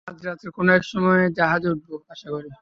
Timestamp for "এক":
0.69-0.83